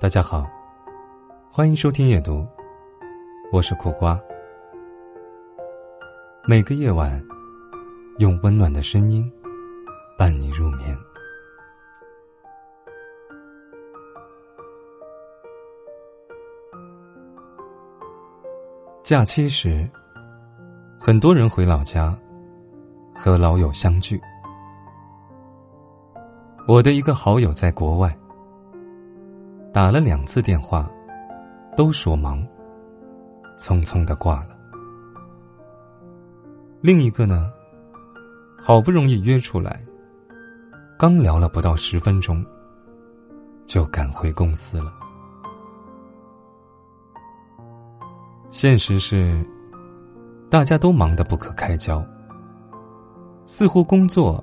[0.00, 0.48] 大家好，
[1.50, 2.46] 欢迎收听夜读，
[3.50, 4.16] 我是苦瓜。
[6.44, 7.20] 每个夜晚，
[8.18, 9.28] 用温暖的声音
[10.16, 10.96] 伴你入眠。
[19.02, 19.90] 假期时，
[21.00, 22.16] 很多人回老家
[23.12, 24.20] 和老友相聚。
[26.68, 28.16] 我的一个好友在国外。
[29.72, 30.90] 打了两次电话，
[31.76, 32.44] 都说忙，
[33.56, 34.56] 匆匆的挂了。
[36.80, 37.50] 另一个呢，
[38.58, 39.80] 好不容易约出来，
[40.98, 42.44] 刚聊了不到十分钟，
[43.66, 44.92] 就赶回公司了。
[48.50, 49.44] 现实是，
[50.50, 52.04] 大家都忙得不可开交，
[53.44, 54.42] 似乎工作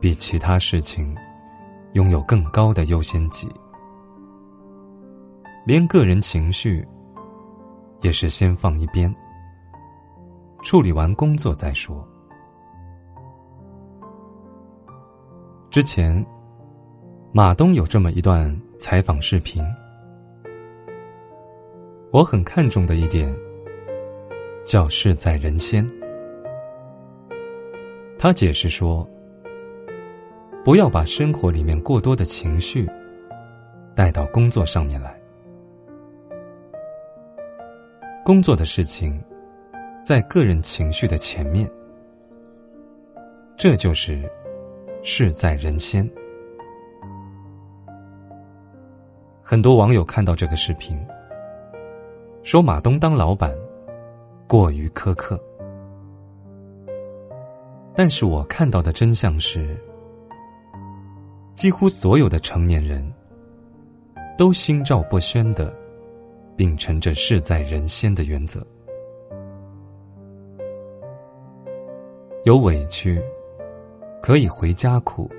[0.00, 1.16] 比其他事情
[1.92, 3.48] 拥有更高的优先级。
[5.66, 6.86] 连个人情绪
[8.00, 9.12] 也是先放一边，
[10.62, 12.06] 处理完工作再说。
[15.68, 16.24] 之前，
[17.32, 19.60] 马东有这么一段采访视频，
[22.12, 23.28] 我很看重的一点
[24.64, 25.84] 叫“事在人先”。
[28.20, 29.04] 他解释说
[30.64, 32.88] ：“不要把生活里面过多的情绪
[33.96, 35.20] 带到工作上面来。”
[38.26, 39.22] 工作的事情，
[40.02, 41.70] 在个人情绪的前面，
[43.56, 44.28] 这就是
[45.00, 46.04] 事在人先。
[49.40, 50.98] 很多网友看到这个视频，
[52.42, 53.56] 说马东当老板
[54.48, 55.40] 过于苛刻，
[57.94, 59.80] 但是我看到的真相是，
[61.54, 63.08] 几乎所有的成年人
[64.36, 65.72] 都心照不宣的。
[66.56, 68.66] 秉承着事在人先的原则，
[72.44, 73.22] 有委屈
[74.22, 75.30] 可以回家哭，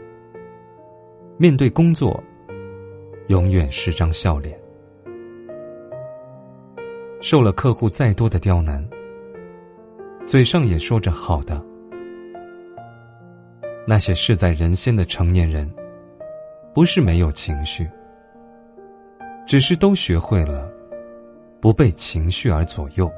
[1.38, 2.24] 面对工作
[3.30, 4.56] 永远是张笑脸。
[7.20, 8.88] 受了客户再多的刁难，
[10.24, 11.60] 嘴上也说着好的。
[13.88, 15.68] 那些事在人先的成年人，
[16.76, 17.90] 不是没有情绪，
[19.48, 20.77] 只是都学会了。
[21.62, 23.12] 不被情绪而左右，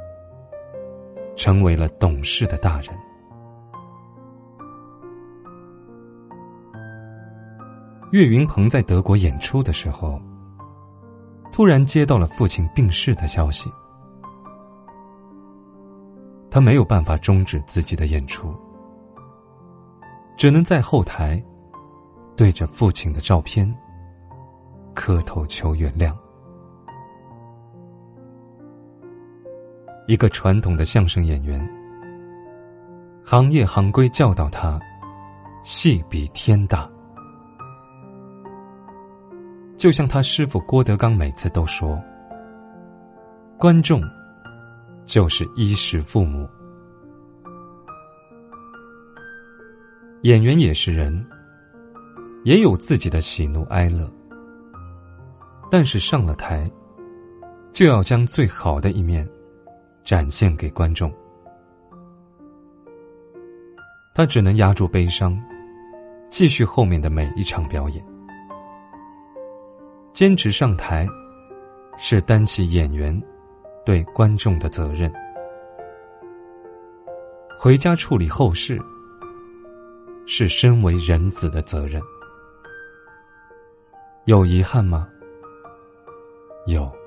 [1.35, 2.89] 成为了懂事的大人。
[8.11, 10.19] 岳云鹏在德国演出的时候，
[11.51, 13.69] 突然接到了父亲病逝的消息，
[16.49, 18.55] 他没有办法终止自己的演出，
[20.37, 21.43] 只能在后台
[22.35, 23.71] 对着父亲的照片
[24.95, 26.15] 磕头求原谅。
[30.09, 31.63] 一个传统的相声演员，
[33.23, 34.79] 行业行规教导他，
[35.61, 36.89] 戏比天大。
[39.77, 42.01] 就像他师傅郭德纲每次都说
[43.55, 44.01] ：“观众
[45.05, 46.49] 就是衣食父母。”
[50.23, 51.23] 演员也是人，
[52.45, 54.11] 也有自己的喜怒哀乐，
[55.69, 56.67] 但是上了台，
[57.71, 59.29] 就要将最好的一面。
[60.09, 61.13] 展现给观众，
[64.15, 65.39] 他只能压住悲伤，
[66.29, 68.03] 继续后面的每一场表演。
[70.11, 71.07] 坚持上台，
[71.99, 73.15] 是担起演员
[73.85, 75.11] 对观众的责任；
[77.55, 78.81] 回家处理后事，
[80.25, 82.01] 是身为人子的责任。
[84.25, 85.07] 有遗憾吗？
[86.65, 86.98] 有。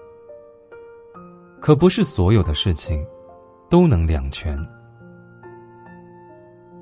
[1.62, 3.06] 可不是所有的事情
[3.70, 4.58] 都能两全。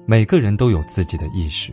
[0.06, 1.70] 每个人都有自己的意识，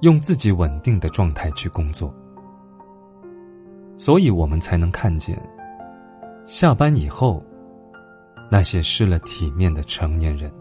[0.00, 2.12] 用自己稳定的状态去工作，
[3.96, 5.40] 所以我们才能看见
[6.44, 7.40] 下班以后
[8.50, 10.52] 那些失了体面的成年人，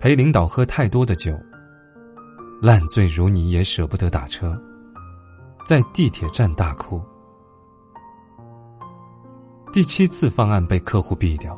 [0.00, 1.38] 陪领导喝太多的酒，
[2.62, 4.58] 烂醉如泥也舍不得打车，
[5.66, 6.98] 在地铁站大哭。
[9.72, 11.56] 第七次方案被客户毙掉，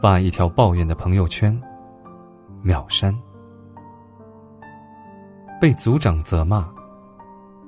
[0.00, 1.60] 发一条抱怨的朋友圈，
[2.62, 3.12] 秒删；
[5.60, 6.72] 被组长责骂，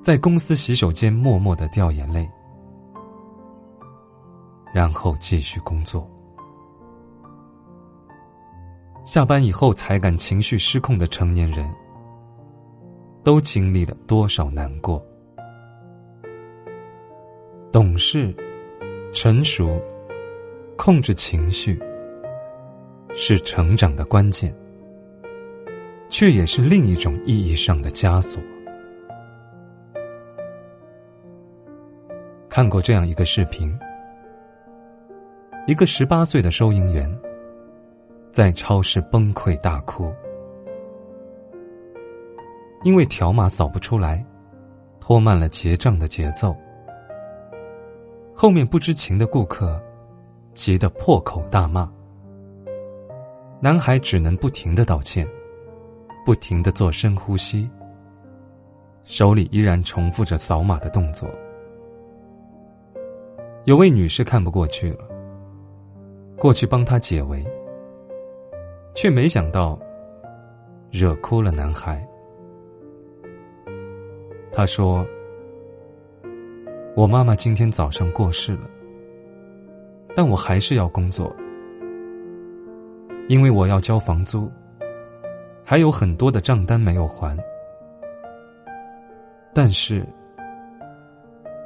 [0.01, 2.29] 在公司洗手间默默的掉眼泪，
[4.73, 6.09] 然后继续工作。
[9.03, 11.69] 下班以后才敢情绪失控的成年人，
[13.25, 15.05] 都经历了多少难过。
[17.73, 18.33] 懂事、
[19.13, 19.81] 成熟、
[20.75, 21.79] 控制情绪，
[23.15, 24.53] 是成长的关键，
[26.09, 28.41] 却也是另一种意义上的枷锁。
[32.49, 33.75] 看过这样一个视频：
[35.65, 37.09] 一个十八岁的收银员
[38.31, 40.13] 在超市崩溃大哭，
[42.83, 44.23] 因为条码扫不出来，
[44.99, 46.55] 拖慢了结账的节奏。
[48.39, 49.81] 后面不知情的顾客
[50.53, 51.91] 急得破口大骂，
[53.59, 55.27] 男孩只能不停的道歉，
[56.23, 57.67] 不停的做深呼吸，
[59.03, 61.27] 手里依然重复着扫码的动作。
[63.65, 64.99] 有位女士看不过去了，
[66.37, 67.43] 过去帮他解围，
[68.93, 69.79] 却没想到
[70.91, 72.07] 惹哭了男孩。
[74.51, 75.03] 他说。
[76.97, 78.67] 我妈妈今天早上过世了，
[80.15, 81.31] 但我还是要工作，
[83.27, 84.51] 因为我要交房租，
[85.63, 87.37] 还有很多的账单没有还。
[89.53, 90.03] 但是，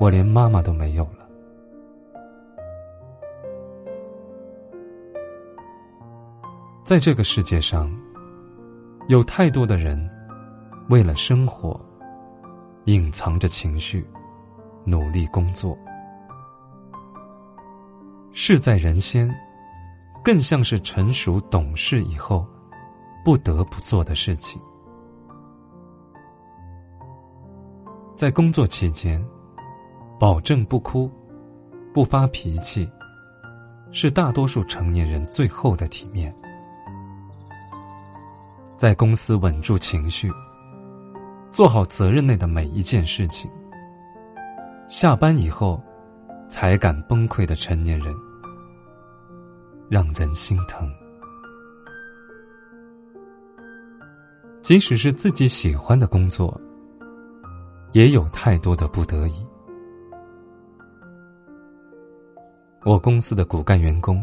[0.02, 1.26] 我连妈妈都没有了。
[6.84, 7.90] 在这个世界上，
[9.08, 9.98] 有太多的人
[10.90, 11.80] 为了生活，
[12.84, 14.06] 隐藏着情绪。
[14.84, 15.78] 努力工作，
[18.32, 19.34] 事在人先，
[20.24, 22.46] 更像是成熟懂事以后
[23.24, 24.60] 不得不做的事情。
[28.16, 29.24] 在工作期间，
[30.20, 31.12] 保证不哭、
[31.94, 32.90] 不发脾气，
[33.92, 36.36] 是大多数成年人最后的体面。
[38.78, 40.32] 在公司稳住情绪，
[41.52, 43.52] 做好责任内的每一件事情。
[44.92, 45.82] 下班以后，
[46.50, 48.14] 才敢崩溃的成年人，
[49.88, 50.94] 让人心疼。
[54.62, 56.60] 即使是自己喜欢的工作，
[57.94, 59.48] 也有太多的不得已。
[62.84, 64.22] 我公司的骨干员工，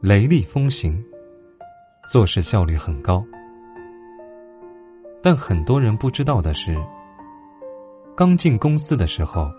[0.00, 0.98] 雷厉风行，
[2.08, 3.22] 做事效率很高，
[5.22, 6.74] 但很多人不知道的是。
[8.22, 9.50] 刚进公司的时候，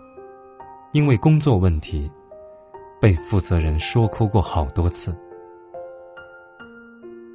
[0.94, 2.10] 因为工作问题，
[2.98, 5.13] 被负责人说哭过好多次。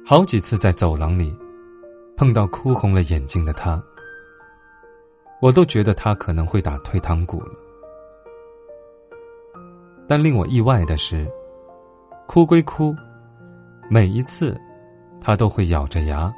[0.03, 1.31] 好几次在走廊里
[2.17, 3.79] 碰到哭红了眼睛的他，
[5.39, 7.51] 我都觉得他可能会打退堂鼓了。
[10.07, 11.31] 但令我意外的是，
[12.27, 12.91] 哭归哭，
[13.87, 14.59] 每一次
[15.21, 16.33] 他都会咬着牙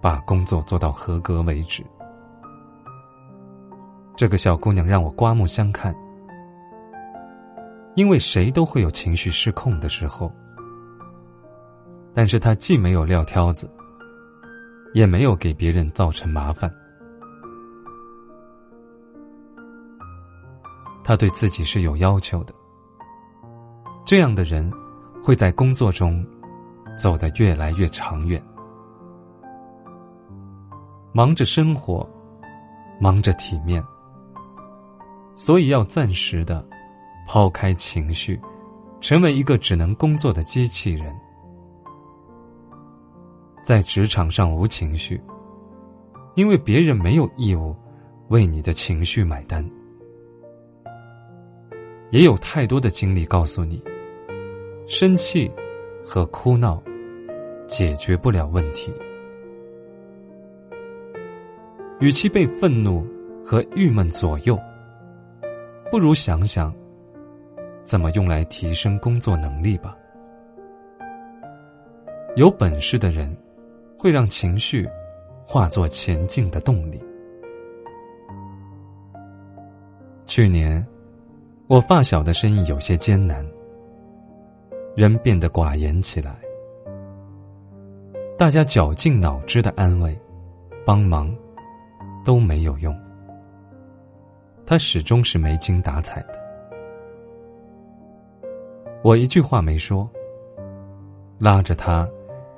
[0.00, 1.84] 把工作做到合格为止。
[4.14, 5.94] 这个小姑娘让我刮目相看，
[7.94, 10.30] 因为谁都会有情绪失控的时候，
[12.14, 13.68] 但是她既没有撂挑子，
[14.94, 16.72] 也没有给别人造成麻烦。
[21.02, 22.54] 她对自己是有要求的，
[24.04, 24.70] 这样的人
[25.24, 26.24] 会在工作中
[26.96, 28.40] 走得越来越长远。
[31.12, 32.08] 忙着生活，
[33.00, 33.82] 忙着体面。
[35.34, 36.64] 所以要暂时的
[37.26, 38.40] 抛开情绪，
[39.00, 41.14] 成为一个只能工作的机器人。
[43.62, 45.20] 在职场上无情绪，
[46.34, 47.74] 因为别人没有义务
[48.28, 49.68] 为你的情绪买单。
[52.10, 53.82] 也有太多的经历告诉你，
[54.86, 55.50] 生气
[56.04, 56.82] 和哭闹
[57.66, 58.92] 解决不了问题。
[62.00, 63.06] 与其被愤怒
[63.44, 64.58] 和郁闷左右。
[65.92, 66.74] 不如想想，
[67.84, 69.94] 怎么用来提升工作能力吧。
[72.34, 73.36] 有本事的人，
[73.98, 74.88] 会让情绪
[75.44, 76.98] 化作前进的动力。
[80.24, 80.82] 去年，
[81.66, 83.46] 我发小的生意有些艰难，
[84.96, 86.34] 人变得寡言起来，
[88.38, 90.18] 大家绞尽脑汁的安慰、
[90.86, 91.30] 帮忙，
[92.24, 92.98] 都没有用。
[94.64, 96.38] 他始终是没精打采的，
[99.02, 100.08] 我一句话没说，
[101.38, 102.08] 拉着他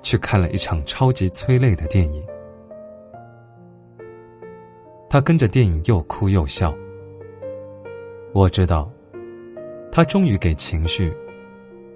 [0.02, 2.24] 去看了一场超级催泪的电影。
[5.08, 6.74] 他跟着电影又哭又笑，
[8.32, 8.90] 我知道，
[9.90, 11.12] 他终于给情绪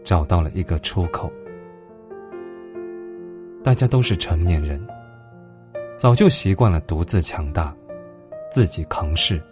[0.04, 1.30] 找到了一个出口。
[3.62, 4.84] 大家都是成年人，
[5.96, 7.74] 早就习惯了独自强大，
[8.50, 9.42] 自己扛事。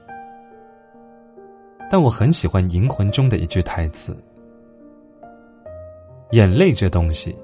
[1.88, 4.16] 但我很喜欢《银魂》中的一句台词
[6.32, 7.36] ：“眼泪这东西，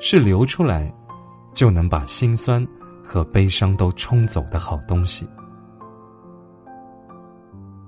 [0.00, 0.90] 是流出来
[1.52, 2.66] 就能把心酸
[3.02, 5.28] 和悲伤都冲走的好东西。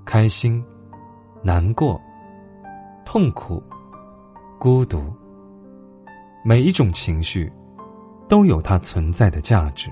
[0.05, 0.63] 开心、
[1.43, 1.99] 难过、
[3.07, 3.63] 痛苦、
[4.59, 5.11] 孤独，
[6.45, 7.51] 每一种情绪
[8.29, 9.91] 都有它存在的价值。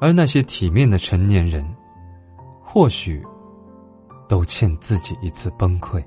[0.00, 1.62] 而那些体面的成年人，
[2.62, 3.22] 或许……”
[4.28, 6.02] 都欠自己一次崩溃。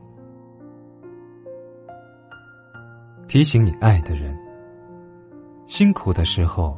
[3.27, 4.37] 提醒你爱的人，
[5.67, 6.77] 辛苦的时候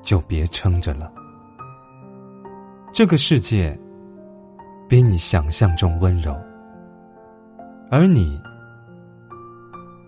[0.00, 1.12] 就别撑着了。
[2.92, 3.78] 这个世界
[4.88, 6.34] 比你想象中温柔，
[7.90, 8.40] 而你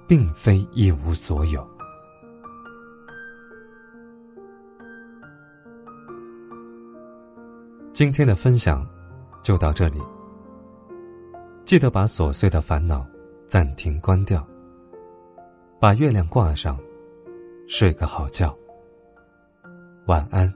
[0.08, 1.68] 并非一无所有。
[7.92, 8.84] 今天的分享。
[9.50, 10.00] 就到这里。
[11.64, 13.04] 记得把琐碎的烦恼
[13.48, 14.46] 暂停关掉，
[15.80, 16.78] 把月亮挂上，
[17.66, 18.56] 睡个好觉。
[20.06, 20.48] 晚安。